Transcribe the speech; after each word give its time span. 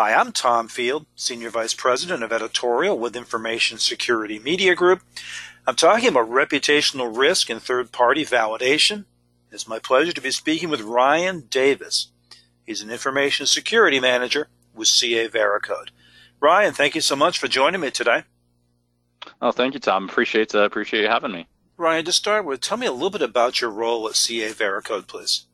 Hi, 0.00 0.14
I'm 0.14 0.30
Tom 0.30 0.68
Field, 0.68 1.06
Senior 1.16 1.50
Vice 1.50 1.74
President 1.74 2.22
of 2.22 2.30
Editorial 2.30 2.96
with 2.96 3.16
Information 3.16 3.78
Security 3.78 4.38
Media 4.38 4.76
Group. 4.76 5.02
I'm 5.66 5.74
talking 5.74 6.10
about 6.10 6.30
reputational 6.30 7.18
risk 7.18 7.50
and 7.50 7.60
third 7.60 7.90
party 7.90 8.24
validation. 8.24 9.06
It's 9.50 9.66
my 9.66 9.80
pleasure 9.80 10.12
to 10.12 10.20
be 10.20 10.30
speaking 10.30 10.68
with 10.68 10.82
Ryan 10.82 11.48
Davis. 11.50 12.12
He's 12.64 12.80
an 12.80 12.92
Information 12.92 13.46
Security 13.46 13.98
Manager 13.98 14.46
with 14.72 14.86
CA 14.86 15.28
Veracode. 15.28 15.88
Ryan, 16.38 16.74
thank 16.74 16.94
you 16.94 17.00
so 17.00 17.16
much 17.16 17.36
for 17.40 17.48
joining 17.48 17.80
me 17.80 17.90
today. 17.90 18.22
Oh, 19.42 19.50
thank 19.50 19.74
you, 19.74 19.80
Tom. 19.80 20.08
Appreciate 20.08 20.54
uh, 20.54 20.60
appreciate 20.60 21.02
you 21.02 21.08
having 21.08 21.32
me. 21.32 21.48
Ryan, 21.76 22.04
to 22.04 22.12
start 22.12 22.44
with, 22.44 22.60
tell 22.60 22.78
me 22.78 22.86
a 22.86 22.92
little 22.92 23.10
bit 23.10 23.20
about 23.20 23.60
your 23.60 23.70
role 23.70 24.06
at 24.06 24.14
CA 24.14 24.50
Veracode, 24.50 25.08
please. 25.08 25.47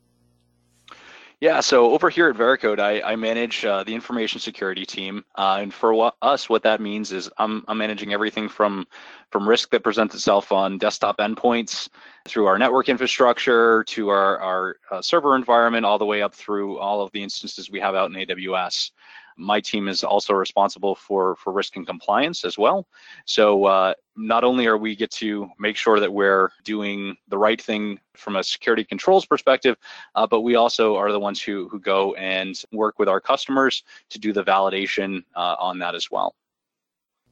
Yeah, 1.45 1.61
so 1.61 1.93
over 1.93 2.09
here 2.09 2.31
at 2.31 2.37
Veracode, 2.37 2.81
I, 2.81 3.03
I 3.03 3.17
manage 3.17 3.67
uh, 3.67 3.85
the 3.85 3.95
information 3.95 4.41
security 4.41 4.87
team, 4.87 5.23
uh, 5.35 5.59
and 5.61 5.75
for 5.75 6.11
us, 6.23 6.48
what 6.48 6.62
that 6.62 6.80
means 6.80 7.12
is 7.12 7.29
I'm, 7.37 7.62
I'm 7.69 7.77
managing 7.77 8.15
everything 8.15 8.48
from 8.48 8.87
from 9.30 9.47
risk 9.47 9.69
that 9.73 9.85
presents 9.85 10.15
itself 10.15 10.52
on 10.52 10.79
desktop 10.79 11.19
endpoints 11.19 11.91
through 12.27 12.47
our 12.47 12.57
network 12.57 12.88
infrastructure 12.88 13.85
to 13.88 14.09
our 14.09 14.38
our 14.38 14.77
uh, 14.91 15.02
server 15.02 15.37
environment, 15.37 15.85
all 15.85 15.99
the 15.99 16.07
way 16.07 16.23
up 16.23 16.33
through 16.35 16.79
all 16.79 17.02
of 17.02 17.12
the 17.12 17.23
instances 17.23 17.71
we 17.71 17.79
have 17.79 17.95
out 17.95 18.11
in 18.11 18.16
AWS. 18.16 18.93
My 19.37 19.61
team 19.61 19.88
is 19.88 20.05
also 20.05 20.33
responsible 20.34 20.95
for 20.95 21.37
for 21.37 21.52
risk 21.52 21.77
and 21.77 21.87
compliance 21.87 22.45
as 22.45 22.56
well. 22.56 22.87
So 23.24 23.65
uh, 23.65 23.95
not 24.16 24.45
only 24.45 24.66
are 24.66 24.79
we 24.79 24.95
get 24.97 25.10
to 25.12 25.48
make 25.59 25.77
sure 25.77 26.01
that 26.01 26.12
we're 26.12 26.51
doing 26.65 27.16
the 27.29 27.38
right 27.38 27.60
thing 27.60 27.98
from 28.15 28.37
a 28.37 28.45
security 28.45 28.84
controls 28.84 29.27
perspective, 29.27 29.77
uh, 30.15 30.27
but 30.27 30.43
we 30.43 30.55
also 30.55 30.97
are 30.97 31.12
the 31.12 31.20
ones 31.20 31.43
who 31.43 31.69
who 31.69 31.80
go 31.80 32.15
and 32.15 32.60
work 32.73 32.98
with 32.98 33.09
our 33.09 33.20
customers 33.20 33.83
to 34.10 34.19
do 34.19 34.33
the 34.33 34.45
validation 34.45 35.24
uh, 35.35 35.57
on 35.59 35.79
that 35.80 35.95
as 35.95 36.10
well. 36.10 36.35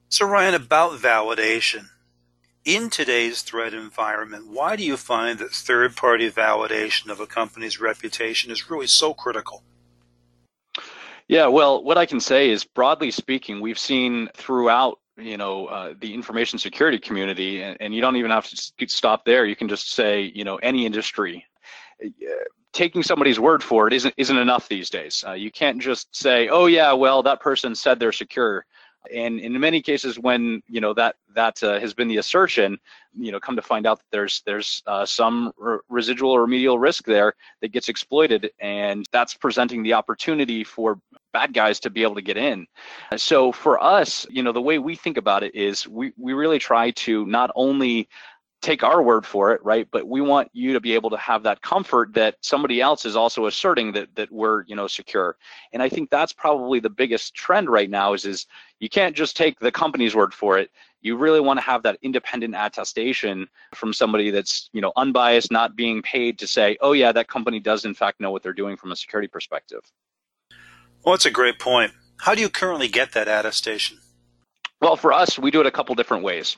So 0.08 0.26
Ryan, 0.26 0.54
about 0.54 0.98
validation. 0.98 1.86
In 2.64 2.90
today's 2.90 3.42
threat 3.42 3.74
environment, 3.74 4.46
why 4.46 4.76
do 4.76 4.84
you 4.84 4.96
find 4.96 5.40
that 5.40 5.50
third 5.50 5.96
party 5.96 6.30
validation 6.30 7.08
of 7.08 7.18
a 7.18 7.26
company's 7.26 7.80
reputation 7.80 8.52
is 8.52 8.70
really 8.70 8.86
so 8.86 9.14
critical? 9.14 9.64
Yeah, 11.32 11.46
well, 11.46 11.82
what 11.82 11.96
I 11.96 12.04
can 12.04 12.20
say 12.20 12.50
is 12.50 12.62
broadly 12.62 13.10
speaking, 13.10 13.62
we've 13.62 13.78
seen 13.78 14.28
throughout 14.34 14.98
you 15.16 15.38
know 15.38 15.64
uh, 15.68 15.94
the 15.98 16.12
information 16.12 16.58
security 16.58 16.98
community 16.98 17.62
and, 17.62 17.74
and, 17.80 17.94
you 17.94 18.02
don't 18.02 18.16
even 18.16 18.30
have 18.30 18.46
to 18.46 18.86
stop 18.86 19.24
there. 19.24 19.46
You 19.46 19.56
can 19.56 19.66
just 19.66 19.92
say 19.92 20.30
you 20.34 20.44
know 20.44 20.56
any 20.56 20.84
industry 20.84 21.46
uh, 22.04 22.08
taking 22.74 23.02
somebody's 23.02 23.40
word 23.40 23.62
for 23.62 23.88
it 23.88 23.94
isn't 23.94 24.12
isn't 24.18 24.36
enough 24.36 24.68
these 24.68 24.90
days. 24.90 25.24
Uh, 25.26 25.32
you 25.32 25.50
can't 25.50 25.80
just 25.80 26.14
say 26.14 26.48
oh 26.48 26.66
yeah 26.66 26.92
well 26.92 27.22
that 27.22 27.40
person 27.40 27.74
said 27.74 27.98
they're 27.98 28.12
secure 28.12 28.66
and 29.14 29.40
in 29.40 29.58
many 29.58 29.80
cases 29.80 30.18
when 30.18 30.62
you 30.68 30.80
know 30.80 30.94
that 30.94 31.16
that 31.34 31.62
uh, 31.62 31.80
has 31.80 31.94
been 31.94 32.08
the 32.08 32.18
assertion 32.18 32.78
you 33.18 33.32
know 33.32 33.40
come 33.40 33.56
to 33.56 33.62
find 33.62 33.86
out 33.86 33.98
that 33.98 34.06
there's 34.10 34.42
there's 34.46 34.82
uh, 34.86 35.04
some 35.04 35.52
re- 35.56 35.78
residual 35.88 36.30
or 36.30 36.42
remedial 36.42 36.78
risk 36.78 37.04
there 37.04 37.34
that 37.60 37.72
gets 37.72 37.88
exploited 37.88 38.50
and 38.60 39.06
that's 39.12 39.34
presenting 39.34 39.82
the 39.82 39.92
opportunity 39.92 40.62
for 40.62 40.98
bad 41.32 41.54
guys 41.54 41.80
to 41.80 41.88
be 41.88 42.02
able 42.02 42.14
to 42.14 42.20
get 42.20 42.36
in. 42.36 42.66
So 43.16 43.52
for 43.52 43.82
us 43.82 44.26
you 44.30 44.42
know 44.42 44.52
the 44.52 44.62
way 44.62 44.78
we 44.78 44.94
think 44.94 45.16
about 45.16 45.42
it 45.42 45.54
is 45.54 45.88
we 45.88 46.12
we 46.16 46.32
really 46.32 46.58
try 46.58 46.90
to 46.90 47.26
not 47.26 47.50
only 47.54 48.08
take 48.62 48.84
our 48.84 49.02
word 49.02 49.26
for 49.26 49.52
it, 49.52 49.62
right? 49.64 49.86
But 49.90 50.06
we 50.06 50.20
want 50.20 50.48
you 50.52 50.72
to 50.72 50.80
be 50.80 50.94
able 50.94 51.10
to 51.10 51.16
have 51.16 51.42
that 51.42 51.60
comfort 51.60 52.14
that 52.14 52.36
somebody 52.40 52.80
else 52.80 53.04
is 53.04 53.16
also 53.16 53.46
asserting 53.46 53.92
that 53.92 54.14
that 54.14 54.30
we're, 54.30 54.64
you 54.64 54.76
know, 54.76 54.86
secure. 54.86 55.36
And 55.72 55.82
I 55.82 55.88
think 55.88 56.08
that's 56.08 56.32
probably 56.32 56.80
the 56.80 56.88
biggest 56.88 57.34
trend 57.34 57.68
right 57.68 57.90
now 57.90 58.14
is 58.14 58.24
is 58.24 58.46
you 58.78 58.88
can't 58.88 59.14
just 59.14 59.36
take 59.36 59.58
the 59.58 59.72
company's 59.72 60.14
word 60.14 60.32
for 60.32 60.58
it. 60.58 60.70
You 61.02 61.16
really 61.16 61.40
want 61.40 61.58
to 61.58 61.64
have 61.64 61.82
that 61.82 61.98
independent 62.02 62.54
attestation 62.56 63.48
from 63.74 63.92
somebody 63.92 64.30
that's, 64.30 64.70
you 64.72 64.80
know, 64.80 64.92
unbiased, 64.96 65.50
not 65.50 65.76
being 65.76 66.00
paid 66.00 66.38
to 66.38 66.46
say, 66.46 66.78
"Oh 66.80 66.92
yeah, 66.92 67.12
that 67.12 67.28
company 67.28 67.58
does 67.58 67.84
in 67.84 67.94
fact 67.94 68.20
know 68.20 68.30
what 68.30 68.42
they're 68.42 68.52
doing 68.52 68.76
from 68.76 68.92
a 68.92 68.96
security 68.96 69.28
perspective." 69.28 69.82
Well, 71.04 71.14
that's 71.14 71.26
a 71.26 71.30
great 71.30 71.58
point. 71.58 71.92
How 72.18 72.36
do 72.36 72.40
you 72.40 72.48
currently 72.48 72.86
get 72.86 73.12
that 73.12 73.26
attestation? 73.26 73.98
Well, 74.80 74.94
for 74.94 75.12
us, 75.12 75.38
we 75.38 75.50
do 75.50 75.60
it 75.60 75.66
a 75.66 75.72
couple 75.72 75.94
different 75.96 76.22
ways 76.22 76.56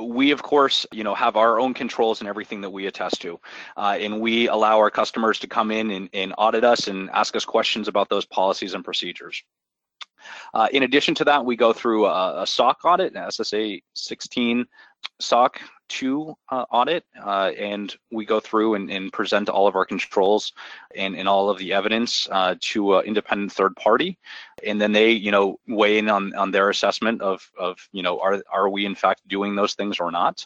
we 0.00 0.30
of 0.30 0.42
course 0.42 0.86
you 0.92 1.04
know 1.04 1.14
have 1.14 1.36
our 1.36 1.58
own 1.58 1.74
controls 1.74 2.20
and 2.20 2.28
everything 2.28 2.60
that 2.60 2.70
we 2.70 2.86
attest 2.86 3.20
to. 3.22 3.40
Uh, 3.76 3.96
and 4.00 4.20
we 4.20 4.48
allow 4.48 4.78
our 4.78 4.90
customers 4.90 5.38
to 5.40 5.46
come 5.46 5.70
in 5.70 5.90
and, 5.90 6.08
and, 6.12 6.34
audit 6.38 6.64
us 6.64 6.88
and 6.88 7.10
ask 7.10 7.34
us 7.36 7.44
questions 7.44 7.88
about 7.88 8.08
those 8.08 8.24
policies 8.24 8.74
and 8.74 8.84
procedures. 8.84 9.42
Uh, 10.52 10.68
in 10.72 10.82
addition 10.82 11.14
to 11.14 11.24
that 11.24 11.44
we 11.44 11.56
go 11.56 11.72
through 11.72 12.06
a, 12.06 12.42
a 12.42 12.46
soc 12.46 12.84
audit 12.84 13.14
an 13.14 13.22
ssa 13.30 13.82
16 13.94 14.66
soc 15.20 15.60
2 15.88 16.34
uh, 16.50 16.64
audit 16.70 17.04
uh, 17.24 17.50
and 17.58 17.96
we 18.10 18.24
go 18.24 18.40
through 18.40 18.74
and, 18.74 18.90
and, 18.90 19.12
present 19.12 19.48
all 19.48 19.66
of 19.66 19.74
our 19.74 19.84
controls 19.84 20.52
and, 20.94 21.16
and 21.16 21.28
all 21.28 21.50
of 21.50 21.58
the 21.58 21.72
evidence 21.72 22.28
uh, 22.30 22.54
to 22.60 22.96
an 22.96 23.04
independent 23.04 23.50
third 23.52 23.74
party. 23.76 24.18
And 24.64 24.80
then 24.80 24.92
they 24.92 25.10
you 25.10 25.30
know 25.30 25.58
weigh 25.66 25.98
in 25.98 26.08
on, 26.08 26.34
on 26.34 26.50
their 26.50 26.70
assessment 26.70 27.22
of, 27.22 27.50
of 27.58 27.88
you 27.92 28.02
know 28.02 28.20
are, 28.20 28.42
are 28.52 28.68
we 28.68 28.86
in 28.86 28.94
fact 28.94 29.26
doing 29.28 29.54
those 29.54 29.74
things 29.74 29.98
or 30.00 30.10
not? 30.10 30.44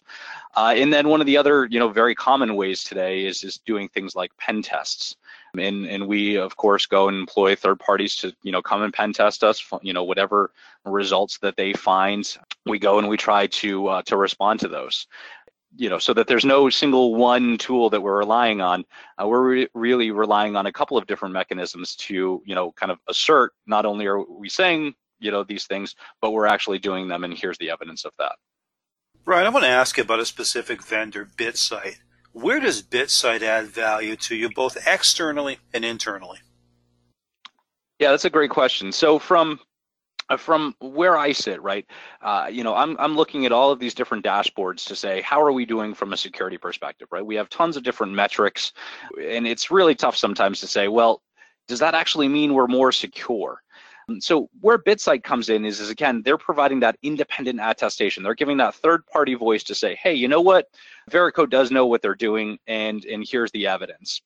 Uh, 0.54 0.74
and 0.76 0.92
then 0.92 1.08
one 1.08 1.20
of 1.20 1.26
the 1.26 1.36
other 1.36 1.66
you 1.66 1.78
know 1.78 1.88
very 1.88 2.14
common 2.14 2.56
ways 2.56 2.84
today 2.84 3.24
is 3.24 3.44
is 3.44 3.58
doing 3.58 3.88
things 3.88 4.14
like 4.14 4.36
pen 4.36 4.62
tests. 4.62 5.16
And 5.58 5.86
and 5.86 6.06
we 6.06 6.36
of 6.36 6.56
course 6.56 6.86
go 6.86 7.08
and 7.08 7.16
employ 7.16 7.56
third 7.56 7.78
parties 7.78 8.16
to 8.16 8.34
you 8.42 8.52
know 8.52 8.62
come 8.62 8.82
and 8.82 8.92
pen 8.92 9.12
test 9.12 9.44
us 9.44 9.62
you 9.82 9.92
know 9.92 10.04
whatever 10.04 10.50
results 10.84 11.38
that 11.38 11.56
they 11.56 11.72
find. 11.72 12.36
We 12.66 12.78
go 12.78 12.98
and 12.98 13.08
we 13.08 13.16
try 13.16 13.46
to 13.46 13.88
uh, 13.88 14.02
to 14.02 14.16
respond 14.16 14.60
to 14.60 14.68
those 14.68 15.06
you 15.76 15.88
know 15.88 15.98
so 15.98 16.12
that 16.14 16.26
there's 16.26 16.44
no 16.44 16.68
single 16.68 17.14
one 17.14 17.56
tool 17.58 17.90
that 17.90 18.00
we're 18.00 18.18
relying 18.18 18.60
on. 18.60 18.84
Uh, 19.20 19.26
we're 19.26 19.48
re- 19.48 19.68
really 19.74 20.10
relying 20.10 20.56
on 20.56 20.66
a 20.66 20.72
couple 20.72 20.98
of 20.98 21.06
different 21.06 21.32
mechanisms 21.32 21.96
to 21.96 22.42
you 22.44 22.54
know 22.54 22.72
kind 22.72 22.92
of 22.92 22.98
assert 23.08 23.52
not 23.66 23.86
only 23.86 24.06
are 24.06 24.22
we 24.24 24.48
saying 24.48 24.94
you 25.18 25.30
know 25.30 25.42
these 25.42 25.64
things 25.64 25.94
but 26.20 26.32
we're 26.32 26.46
actually 26.46 26.78
doing 26.78 27.08
them 27.08 27.24
and 27.24 27.34
here's 27.34 27.58
the 27.58 27.70
evidence 27.70 28.04
of 28.04 28.12
that. 28.18 28.32
Right 29.24 29.46
i 29.46 29.48
want 29.48 29.64
to 29.64 29.70
ask 29.70 29.98
about 29.98 30.20
a 30.20 30.26
specific 30.26 30.82
vendor 30.82 31.28
BitSight. 31.36 31.96
Where 32.32 32.60
does 32.60 32.82
BitSight 32.82 33.42
add 33.42 33.66
value 33.66 34.16
to 34.16 34.34
you 34.34 34.50
both 34.50 34.76
externally 34.86 35.58
and 35.72 35.84
internally? 35.84 36.38
Yeah 37.98 38.10
that's 38.10 38.24
a 38.24 38.30
great 38.30 38.50
question. 38.50 38.92
So 38.92 39.18
from 39.18 39.60
from 40.36 40.74
where 40.80 41.16
I 41.16 41.32
sit, 41.32 41.60
right, 41.62 41.86
uh, 42.22 42.48
you 42.50 42.64
know, 42.64 42.74
I'm 42.74 42.96
I'm 42.98 43.16
looking 43.16 43.46
at 43.46 43.52
all 43.52 43.70
of 43.70 43.78
these 43.78 43.94
different 43.94 44.24
dashboards 44.24 44.86
to 44.86 44.96
say 44.96 45.20
how 45.22 45.40
are 45.42 45.52
we 45.52 45.66
doing 45.66 45.94
from 45.94 46.12
a 46.12 46.16
security 46.16 46.58
perspective, 46.58 47.08
right? 47.10 47.24
We 47.24 47.36
have 47.36 47.48
tons 47.48 47.76
of 47.76 47.82
different 47.82 48.12
metrics, 48.12 48.72
and 49.20 49.46
it's 49.46 49.70
really 49.70 49.94
tough 49.94 50.16
sometimes 50.16 50.60
to 50.60 50.66
say, 50.66 50.88
well, 50.88 51.22
does 51.68 51.78
that 51.78 51.94
actually 51.94 52.28
mean 52.28 52.54
we're 52.54 52.66
more 52.66 52.92
secure? 52.92 53.62
So 54.18 54.50
where 54.60 54.78
Bitsight 54.78 55.22
comes 55.22 55.48
in 55.48 55.64
is, 55.64 55.78
is 55.80 55.88
again, 55.88 56.22
they're 56.24 56.36
providing 56.36 56.80
that 56.80 56.98
independent 57.02 57.60
attestation. 57.62 58.22
They're 58.22 58.34
giving 58.34 58.56
that 58.56 58.74
third-party 58.74 59.34
voice 59.34 59.62
to 59.64 59.76
say, 59.76 59.94
hey, 59.94 60.12
you 60.12 60.26
know 60.26 60.40
what? 60.40 60.66
Veracode 61.10 61.50
does 61.50 61.70
know 61.70 61.86
what 61.86 62.02
they're 62.02 62.16
doing, 62.16 62.58
and 62.66 63.04
and 63.04 63.24
here's 63.26 63.50
the 63.52 63.66
evidence 63.66 64.20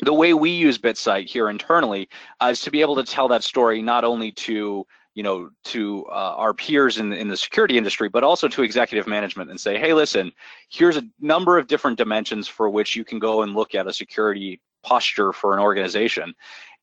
the 0.00 0.12
way 0.12 0.34
we 0.34 0.50
use 0.50 0.78
Bitsight 0.78 1.28
here 1.28 1.48
internally 1.48 2.08
uh, 2.40 2.48
is 2.52 2.60
to 2.62 2.70
be 2.70 2.80
able 2.80 2.96
to 2.96 3.04
tell 3.04 3.28
that 3.28 3.44
story 3.44 3.80
not 3.80 4.04
only 4.04 4.32
to 4.32 4.86
you 5.14 5.22
know, 5.22 5.48
to 5.64 6.04
uh, 6.06 6.34
our 6.36 6.52
peers 6.52 6.98
in, 6.98 7.12
in 7.12 7.28
the 7.28 7.36
security 7.36 7.78
industry, 7.78 8.08
but 8.08 8.24
also 8.24 8.48
to 8.48 8.62
executive 8.62 9.06
management 9.06 9.50
and 9.50 9.60
say, 9.60 9.78
hey, 9.78 9.94
listen, 9.94 10.32
here's 10.68 10.96
a 10.96 11.04
number 11.20 11.56
of 11.56 11.66
different 11.66 11.96
dimensions 11.96 12.48
for 12.48 12.68
which 12.68 12.96
you 12.96 13.04
can 13.04 13.18
go 13.18 13.42
and 13.42 13.54
look 13.54 13.74
at 13.74 13.86
a 13.86 13.92
security 13.92 14.60
posture 14.82 15.32
for 15.32 15.54
an 15.54 15.60
organization. 15.60 16.34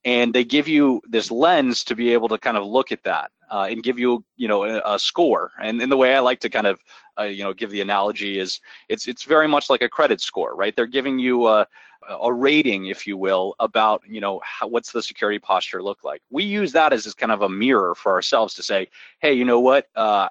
And 0.03 0.33
they 0.33 0.43
give 0.43 0.67
you 0.67 1.01
this 1.07 1.29
lens 1.29 1.83
to 1.83 1.95
be 1.95 2.11
able 2.13 2.27
to 2.29 2.37
kind 2.37 2.57
of 2.57 2.65
look 2.65 2.91
at 2.91 3.03
that 3.03 3.31
uh, 3.51 3.67
and 3.69 3.83
give 3.83 3.99
you, 3.99 4.23
you 4.35 4.47
know, 4.47 4.63
a, 4.63 4.81
a 4.85 4.97
score. 4.97 5.51
And, 5.61 5.79
and 5.81 5.91
the 5.91 5.97
way 5.97 6.15
I 6.15 6.19
like 6.19 6.39
to 6.39 6.49
kind 6.49 6.65
of, 6.65 6.79
uh, 7.19 7.23
you 7.23 7.43
know, 7.43 7.53
give 7.53 7.69
the 7.69 7.81
analogy 7.81 8.39
is 8.39 8.59
it's 8.89 9.07
it's 9.07 9.23
very 9.25 9.47
much 9.47 9.69
like 9.69 9.83
a 9.83 9.89
credit 9.89 10.21
score, 10.21 10.55
right? 10.55 10.75
They're 10.75 10.87
giving 10.87 11.19
you 11.19 11.47
a, 11.47 11.67
a 12.09 12.33
rating, 12.33 12.87
if 12.87 13.05
you 13.05 13.17
will, 13.17 13.55
about 13.59 14.01
you 14.07 14.21
know 14.21 14.41
how, 14.43 14.67
what's 14.67 14.91
the 14.91 15.03
security 15.03 15.39
posture 15.39 15.83
look 15.83 16.03
like. 16.03 16.21
We 16.29 16.43
use 16.43 16.71
that 16.73 16.93
as, 16.93 17.11
kind 17.13 17.31
of 17.31 17.41
a 17.41 17.49
mirror 17.49 17.95
for 17.95 18.11
ourselves 18.11 18.53
to 18.55 18.63
say, 18.63 18.87
hey, 19.19 19.33
you 19.33 19.45
know 19.45 19.59
what? 19.59 19.87
Uh, 19.95 20.29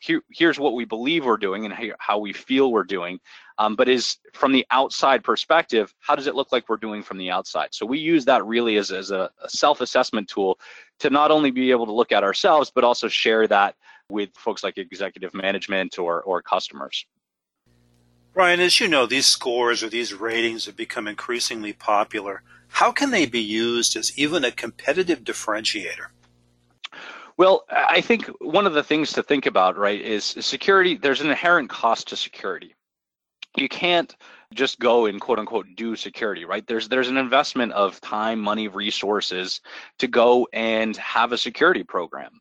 here, 0.00 0.22
here's 0.30 0.58
what 0.58 0.74
we 0.74 0.84
believe 0.84 1.24
we're 1.24 1.36
doing 1.36 1.64
and 1.64 1.94
how 1.98 2.18
we 2.18 2.32
feel 2.32 2.72
we're 2.72 2.82
doing. 2.82 3.20
Um, 3.58 3.76
but 3.76 3.88
is 3.88 4.16
from 4.32 4.50
the 4.50 4.66
outside 4.70 5.22
perspective, 5.22 5.94
how 6.00 6.16
does 6.16 6.26
it 6.26 6.34
look 6.34 6.50
like 6.50 6.68
we're 6.68 6.76
doing 6.76 7.02
from 7.02 7.18
the 7.18 7.30
outside? 7.30 7.68
So 7.70 7.86
we 7.86 7.98
use 7.98 8.24
that 8.24 8.44
really 8.44 8.76
as, 8.78 8.90
as 8.90 9.12
a, 9.12 9.30
a 9.42 9.48
self-assessment 9.48 10.28
tool 10.28 10.58
to 11.00 11.10
not 11.10 11.30
only 11.30 11.52
be 11.52 11.70
able 11.70 11.86
to 11.86 11.92
look 11.92 12.10
at 12.10 12.24
ourselves, 12.24 12.72
but 12.74 12.82
also 12.82 13.06
share 13.06 13.46
that 13.46 13.76
with 14.08 14.30
folks 14.36 14.64
like 14.64 14.78
executive 14.78 15.34
management 15.34 15.98
or, 15.98 16.22
or 16.22 16.42
customers. 16.42 17.06
Ryan, 18.34 18.60
as 18.60 18.80
you 18.80 18.88
know, 18.88 19.04
these 19.04 19.26
scores 19.26 19.82
or 19.82 19.90
these 19.90 20.14
ratings 20.14 20.64
have 20.64 20.76
become 20.76 21.06
increasingly 21.06 21.74
popular. 21.74 22.42
How 22.68 22.90
can 22.90 23.10
they 23.10 23.26
be 23.26 23.42
used 23.42 23.94
as 23.96 24.16
even 24.18 24.44
a 24.44 24.50
competitive 24.50 25.22
differentiator? 25.22 26.06
Well, 27.36 27.64
I 27.70 28.00
think 28.00 28.26
one 28.40 28.66
of 28.66 28.72
the 28.72 28.82
things 28.82 29.12
to 29.12 29.22
think 29.22 29.44
about, 29.46 29.76
right, 29.76 30.00
is 30.00 30.24
security. 30.24 30.96
There's 30.96 31.20
an 31.20 31.28
inherent 31.28 31.68
cost 31.68 32.08
to 32.08 32.16
security. 32.16 32.74
You 33.56 33.68
can't 33.68 34.14
just 34.54 34.78
go 34.78 35.06
and 35.06 35.20
quote 35.20 35.38
unquote 35.38 35.66
do 35.76 35.94
security, 35.96 36.46
right? 36.46 36.66
There's 36.66 36.88
there's 36.88 37.08
an 37.08 37.18
investment 37.18 37.72
of 37.72 38.00
time, 38.00 38.40
money, 38.40 38.68
resources 38.68 39.60
to 39.98 40.08
go 40.08 40.48
and 40.52 40.96
have 40.96 41.32
a 41.32 41.38
security 41.38 41.82
program. 41.82 42.40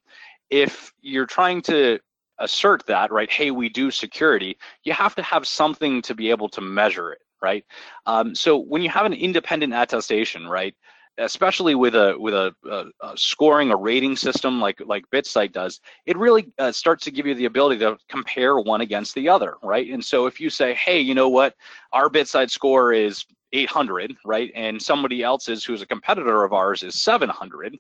If 0.50 0.94
you're 1.02 1.26
trying 1.26 1.62
to 1.64 2.00
assert 2.42 2.86
that, 2.88 3.12
right, 3.12 3.32
hey, 3.32 3.52
we 3.52 3.70
do 3.70 3.92
security, 3.92 4.58
you 4.84 4.94
have 4.94 5.16
to 5.16 5.24
have 5.24 5.48
something 5.48 6.02
to 6.04 6.16
be 6.16 6.30
able 6.30 6.50
to 6.50 6.62
measure 6.62 7.12
it, 7.12 7.20
right? 7.42 7.66
Um, 8.06 8.36
so 8.36 8.58
when 8.58 8.82
you 8.82 8.90
have 8.90 9.06
an 9.06 9.14
independent 9.14 9.74
attestation, 9.74 10.48
right, 10.48 10.76
especially 11.18 11.76
with 11.76 11.96
a 11.96 12.16
with 12.18 12.34
a, 12.34 12.54
a, 12.70 12.86
a, 13.02 13.18
scoring 13.18 13.72
a 13.72 13.76
rating 13.76 14.16
system 14.16 14.60
like 14.60 14.82
like 14.86 15.04
BitSight 15.14 15.52
does, 15.52 15.80
it 16.06 16.18
really 16.18 16.52
uh, 16.58 16.72
starts 16.72 17.04
to 17.06 17.12
give 17.12 17.26
you 17.26 17.36
the 17.36 17.46
ability 17.46 17.80
to 17.80 17.98
compare 18.10 18.58
one 18.58 18.82
against 18.82 19.14
the 19.16 19.28
other, 19.30 19.56
right? 19.62 19.90
And 19.92 20.04
so 20.04 20.26
if 20.26 20.40
you 20.40 20.50
say, 20.50 20.74
hey, 20.74 21.00
you 21.00 21.14
know 21.14 21.30
what, 21.30 21.56
our 21.92 22.10
BitSight 22.10 22.50
score 22.50 22.94
is 22.94 23.26
800, 23.54 24.16
right? 24.26 24.52
And 24.56 24.82
somebody 24.82 25.24
else's 25.24 25.64
who's 25.64 25.82
a 25.82 25.86
competitor 25.86 26.44
of 26.44 26.54
ours 26.54 26.84
is 26.84 27.02
700. 27.02 27.78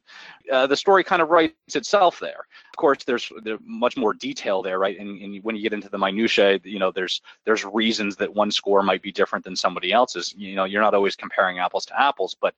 Uh, 0.52 0.68
the 0.68 0.76
story 0.76 1.04
kind 1.04 1.22
of 1.22 1.30
writes 1.30 1.76
itself 1.76 2.20
there. 2.20 2.46
Of 2.70 2.78
course, 2.78 3.04
there's, 3.06 3.32
there's 3.44 3.60
much 3.64 3.98
more 3.98 4.14
detail 4.14 4.62
there, 4.62 4.80
right? 4.80 5.00
And, 5.00 5.22
and, 5.22 5.44
when 5.44 5.56
you 5.56 5.62
get 5.62 5.74
into 5.74 5.90
the 5.90 5.98
minutia, 5.98 6.60
you 6.64 6.78
know, 6.78 6.92
there's 6.92 7.22
there's 7.46 7.64
reasons 7.66 8.16
that 8.18 8.34
one 8.34 8.52
score 8.52 8.84
might 8.84 9.02
be 9.02 9.12
different 9.12 9.46
than 9.46 9.56
somebody 9.56 9.92
else's. 9.92 10.34
You 10.38 10.56
know, 10.56 10.66
you're 10.66 10.82
not 10.82 10.94
always 10.94 11.16
comparing 11.16 11.60
apples 11.60 11.86
to 11.88 12.00
apples, 12.00 12.36
but 12.40 12.54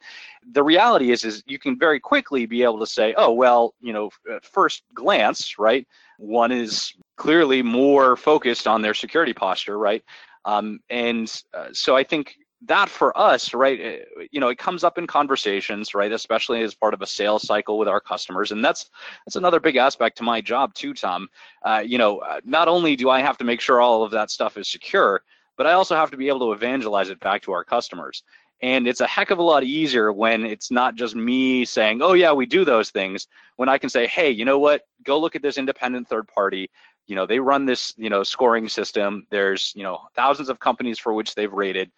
the 0.51 0.63
reality 0.63 1.11
is, 1.11 1.23
is 1.23 1.43
you 1.45 1.59
can 1.59 1.77
very 1.77 1.99
quickly 1.99 2.45
be 2.45 2.63
able 2.63 2.79
to 2.79 2.87
say, 2.87 3.13
oh, 3.15 3.31
well, 3.31 3.73
you 3.79 3.93
know, 3.93 4.09
at 4.33 4.43
first 4.43 4.83
glance, 4.93 5.57
right? 5.59 5.87
One 6.17 6.51
is 6.51 6.93
clearly 7.15 7.61
more 7.61 8.17
focused 8.17 8.67
on 8.67 8.81
their 8.81 8.93
security 8.93 9.33
posture, 9.33 9.77
right? 9.77 10.03
Um, 10.45 10.79
and 10.89 11.31
uh, 11.53 11.67
so 11.71 11.95
I 11.95 12.03
think 12.03 12.35
that 12.65 12.89
for 12.89 13.17
us, 13.17 13.53
right, 13.53 13.79
eh, 13.79 14.25
you 14.31 14.39
know, 14.39 14.49
it 14.49 14.57
comes 14.57 14.83
up 14.83 14.97
in 14.97 15.07
conversations, 15.07 15.93
right, 15.93 16.11
especially 16.11 16.61
as 16.61 16.73
part 16.73 16.93
of 16.93 17.01
a 17.01 17.07
sales 17.07 17.43
cycle 17.43 17.77
with 17.77 17.87
our 17.87 17.99
customers, 17.99 18.51
and 18.51 18.63
that's 18.63 18.89
that's 19.25 19.35
another 19.35 19.59
big 19.59 19.75
aspect 19.75 20.17
to 20.17 20.23
my 20.23 20.39
job 20.41 20.73
too, 20.73 20.93
Tom. 20.93 21.27
Uh, 21.63 21.83
you 21.85 21.97
know, 21.97 22.19
uh, 22.19 22.39
not 22.45 22.67
only 22.67 22.95
do 22.95 23.09
I 23.09 23.21
have 23.21 23.37
to 23.39 23.43
make 23.43 23.61
sure 23.61 23.81
all 23.81 24.03
of 24.03 24.11
that 24.11 24.31
stuff 24.31 24.57
is 24.57 24.69
secure, 24.69 25.23
but 25.57 25.67
I 25.67 25.73
also 25.73 25.95
have 25.95 26.11
to 26.11 26.17
be 26.17 26.27
able 26.27 26.39
to 26.39 26.53
evangelize 26.53 27.09
it 27.09 27.19
back 27.19 27.41
to 27.43 27.51
our 27.51 27.63
customers. 27.63 28.23
And 28.61 28.87
it's 28.87 29.01
a 29.01 29.07
heck 29.07 29.29
of 29.29 29.39
a 29.39 29.43
lot 29.43 29.63
easier 29.65 30.13
when 30.13 30.45
it's 30.45 30.71
not 30.71 30.95
just 30.95 31.15
me 31.15 31.65
saying, 31.65 32.01
"Oh 32.01 32.13
yeah, 32.13 32.31
we 32.31 32.45
do 32.45 32.63
those 32.63 32.91
things." 32.91 33.27
When 33.57 33.69
I 33.69 33.77
can 33.77 33.89
say, 33.89 34.07
"Hey, 34.07 34.31
you 34.31 34.45
know 34.45 34.59
what? 34.59 34.83
Go 35.03 35.19
look 35.19 35.35
at 35.35 35.41
this 35.41 35.57
independent 35.57 36.07
third 36.07 36.27
party 36.27 36.69
you 37.05 37.15
know 37.15 37.25
they 37.25 37.39
run 37.39 37.65
this 37.65 37.93
you 37.97 38.09
know 38.09 38.23
scoring 38.23 38.69
system 38.69 39.27
there's 39.29 39.73
you 39.75 39.83
know 39.83 39.99
thousands 40.15 40.47
of 40.47 40.59
companies 40.59 40.97
for 40.97 41.13
which 41.13 41.35
they've 41.35 41.51
rated 41.51 41.91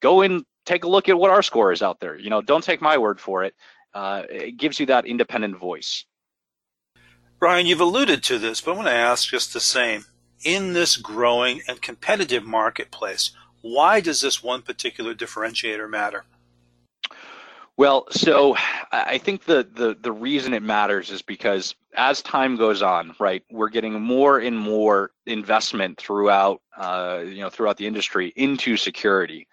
go 0.00 0.22
and 0.22 0.44
take 0.64 0.84
a 0.84 0.88
look 0.88 1.08
at 1.08 1.18
what 1.18 1.30
our 1.30 1.42
score 1.42 1.72
is 1.72 1.82
out 1.82 2.00
there. 2.00 2.16
You 2.16 2.30
know, 2.30 2.42
don't 2.42 2.64
take 2.64 2.80
my 2.80 2.98
word 2.98 3.20
for 3.20 3.44
it. 3.44 3.54
Uh, 3.94 4.22
it 4.28 4.56
gives 4.56 4.78
you 4.78 4.86
that 4.86 5.06
independent 5.06 5.58
voice. 5.58 6.04
Ryan, 7.40 7.66
you've 7.66 7.80
alluded 7.80 8.22
to 8.24 8.38
this, 8.38 8.60
but 8.60 8.72
I 8.72 8.74
want 8.74 8.88
to 8.88 8.92
ask 8.92 9.28
just 9.28 9.52
the 9.52 9.60
same. 9.60 10.04
In 10.44 10.72
this 10.72 10.96
growing 10.96 11.62
and 11.66 11.80
competitive 11.80 12.44
marketplace, 12.44 13.32
why 13.62 14.00
does 14.00 14.20
this 14.20 14.42
one 14.42 14.62
particular 14.62 15.14
differentiator 15.14 15.88
matter? 15.88 16.24
Well, 17.76 18.06
so 18.10 18.56
I 18.90 19.18
think 19.18 19.44
the, 19.44 19.68
the, 19.72 19.96
the 20.00 20.10
reason 20.10 20.52
it 20.52 20.64
matters 20.64 21.10
is 21.10 21.22
because 21.22 21.76
as 21.96 22.22
time 22.22 22.56
goes 22.56 22.82
on, 22.82 23.14
right, 23.20 23.44
we're 23.52 23.68
getting 23.68 24.00
more 24.00 24.40
and 24.40 24.58
more 24.58 25.12
investment 25.26 25.96
throughout, 25.96 26.60
uh, 26.76 27.22
you 27.24 27.40
know, 27.40 27.50
throughout 27.50 27.76
the 27.76 27.86
industry 27.86 28.32
into 28.34 28.76
security 28.76 29.46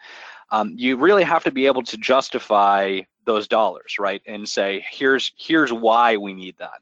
um, 0.52 0.74
you 0.76 0.98
really 0.98 1.24
have 1.24 1.44
to 1.44 1.52
be 1.52 1.66
able 1.66 1.84
to 1.84 1.98
justify 1.98 3.02
those 3.26 3.48
dollars, 3.48 3.98
right? 4.00 4.22
And 4.26 4.48
say, 4.48 4.86
here's 4.90 5.32
here's 5.38 5.74
why 5.74 6.18
we 6.18 6.34
need 6.34 6.56
that. 6.60 6.82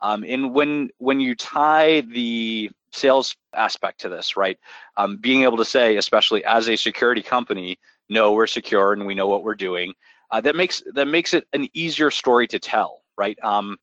Um, 0.00 0.24
and 0.26 0.52
when 0.52 0.90
when 0.98 1.20
you 1.20 1.34
tie 1.34 2.00
the 2.00 2.70
sales 2.92 3.36
aspect 3.54 4.00
to 4.00 4.08
this, 4.08 4.36
right? 4.36 4.58
Um, 4.96 5.16
being 5.16 5.42
able 5.42 5.56
to 5.58 5.64
say, 5.64 5.96
especially 5.96 6.44
as 6.44 6.68
a 6.68 6.76
security 6.76 7.22
company, 7.22 7.78
no, 8.08 8.32
we're 8.32 8.46
secure 8.46 8.92
and 8.92 9.06
we 9.06 9.14
know 9.14 9.28
what 9.28 9.44
we're 9.44 9.54
doing. 9.54 9.94
Uh, 10.30 10.40
that 10.40 10.56
makes 10.56 10.82
that 10.94 11.06
makes 11.06 11.34
it 11.34 11.46
an 11.52 11.68
easier 11.74 12.10
story 12.10 12.46
to 12.48 12.58
tell, 12.58 13.02
right? 13.16 13.38
Um, 13.42 13.76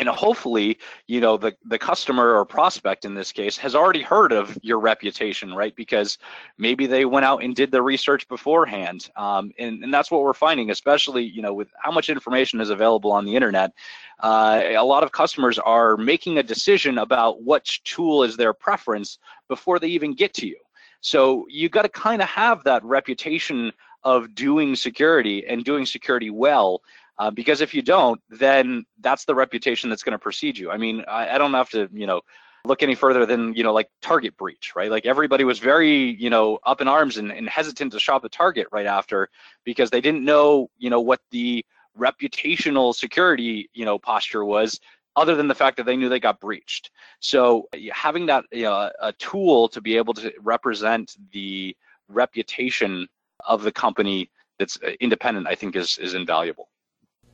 and 0.00 0.08
hopefully 0.08 0.78
you 1.06 1.20
know 1.20 1.36
the 1.36 1.54
the 1.66 1.78
customer 1.78 2.34
or 2.34 2.44
prospect 2.44 3.04
in 3.04 3.14
this 3.14 3.30
case 3.30 3.56
has 3.56 3.74
already 3.74 4.02
heard 4.02 4.32
of 4.32 4.58
your 4.62 4.80
reputation 4.80 5.54
right? 5.54 5.76
Because 5.76 6.18
maybe 6.58 6.86
they 6.86 7.04
went 7.04 7.26
out 7.26 7.42
and 7.42 7.54
did 7.54 7.70
the 7.70 7.82
research 7.82 8.26
beforehand. 8.28 9.10
Um, 9.16 9.52
and, 9.58 9.84
and 9.84 9.92
that's 9.92 10.10
what 10.10 10.22
we're 10.22 10.32
finding 10.32 10.70
especially 10.70 11.24
you 11.24 11.42
know 11.42 11.54
with 11.54 11.68
how 11.82 11.92
much 11.92 12.08
information 12.08 12.60
is 12.60 12.70
available 12.70 13.12
on 13.12 13.24
the 13.24 13.36
internet. 13.36 13.72
Uh, 14.20 14.62
a 14.64 14.84
lot 14.84 15.02
of 15.02 15.12
customers 15.12 15.58
are 15.58 15.96
making 15.96 16.38
a 16.38 16.42
decision 16.42 16.98
about 16.98 17.42
which 17.42 17.82
tool 17.84 18.24
is 18.24 18.36
their 18.36 18.52
preference 18.52 19.18
before 19.48 19.78
they 19.78 19.88
even 19.88 20.14
get 20.14 20.34
to 20.34 20.46
you. 20.46 20.58
So 21.00 21.46
you 21.48 21.68
got 21.68 21.82
to 21.82 21.88
kind 21.88 22.20
of 22.20 22.28
have 22.28 22.62
that 22.64 22.84
reputation 22.84 23.72
of 24.04 24.34
doing 24.34 24.74
security 24.76 25.46
and 25.46 25.64
doing 25.64 25.84
security 25.86 26.30
well 26.30 26.82
uh, 27.20 27.30
because 27.30 27.60
if 27.60 27.74
you 27.74 27.82
don't, 27.82 28.18
then 28.30 28.84
that's 29.00 29.26
the 29.26 29.34
reputation 29.34 29.90
that's 29.90 30.02
going 30.02 30.12
to 30.12 30.18
precede 30.18 30.56
you. 30.56 30.70
I 30.70 30.78
mean, 30.78 31.04
I, 31.06 31.34
I 31.34 31.38
don't 31.38 31.52
have 31.52 31.68
to, 31.70 31.86
you 31.92 32.06
know, 32.06 32.22
look 32.64 32.82
any 32.82 32.94
further 32.94 33.24
than 33.24 33.54
you 33.54 33.62
know 33.62 33.72
like 33.72 33.88
target 34.02 34.36
breach 34.36 34.72
right? 34.76 34.90
Like 34.90 35.06
everybody 35.06 35.44
was 35.44 35.58
very 35.58 36.14
you 36.20 36.28
know 36.28 36.58
up 36.64 36.82
in 36.82 36.88
arms 36.88 37.16
and, 37.16 37.32
and 37.32 37.48
hesitant 37.48 37.92
to 37.92 37.98
shop 37.98 38.24
at 38.24 38.32
target 38.32 38.66
right 38.70 38.84
after 38.84 39.30
because 39.64 39.88
they 39.88 40.02
didn't 40.02 40.24
know 40.24 40.68
you 40.76 40.90
know 40.90 41.00
what 41.00 41.20
the 41.30 41.64
reputational 41.98 42.94
security 42.94 43.70
you 43.72 43.86
know 43.86 43.98
posture 43.98 44.44
was 44.44 44.78
other 45.16 45.34
than 45.34 45.48
the 45.48 45.54
fact 45.54 45.78
that 45.78 45.86
they 45.86 45.96
knew 45.96 46.10
they 46.10 46.20
got 46.20 46.38
breached. 46.38 46.90
So 47.20 47.66
having 47.92 48.26
that 48.26 48.44
you 48.52 48.64
know, 48.64 48.90
a 49.00 49.12
tool 49.14 49.68
to 49.68 49.80
be 49.80 49.96
able 49.96 50.12
to 50.14 50.30
represent 50.40 51.16
the 51.32 51.74
reputation 52.08 53.08
of 53.46 53.62
the 53.62 53.72
company 53.72 54.30
that's 54.58 54.78
uh, 54.86 54.90
independent 55.00 55.46
i 55.46 55.54
think 55.54 55.74
is 55.74 55.98
is 55.98 56.14
invaluable 56.14 56.69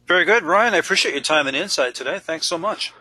very 0.06 0.24
good, 0.24 0.42
Ryan. 0.42 0.74
I 0.74 0.78
appreciate 0.78 1.14
your 1.14 1.22
time 1.22 1.46
and 1.46 1.56
insight 1.56 1.94
today. 1.94 2.18
Thanks 2.18 2.46
so 2.46 2.58
much. 2.58 2.92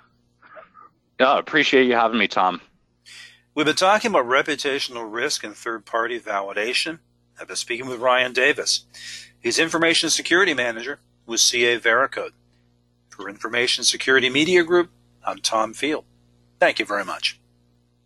Yeah, 1.19 1.37
appreciate 1.37 1.87
you 1.87 1.93
having 1.95 2.17
me, 2.17 2.27
Tom. 2.27 2.61
We've 3.53 3.65
been 3.65 3.75
talking 3.75 4.11
about 4.11 4.25
reputational 4.25 5.11
risk 5.11 5.43
and 5.43 5.55
third 5.55 5.85
party 5.85 6.19
validation. 6.19 6.99
I've 7.39 7.47
been 7.47 7.55
speaking 7.55 7.87
with 7.87 7.99
Ryan 7.99 8.33
Davis. 8.33 8.85
He's 9.39 9.59
Information 9.59 10.09
Security 10.09 10.53
Manager 10.53 10.99
with 11.25 11.39
CA 11.39 11.79
Veracode. 11.79 12.31
For 13.09 13.29
Information 13.29 13.85
Security 13.85 14.29
Media 14.29 14.63
Group, 14.63 14.89
I'm 15.23 15.37
Tom 15.37 15.73
Field. 15.73 16.03
Thank 16.59 16.79
you 16.79 16.85
very 16.85 17.05
much. 17.05 17.39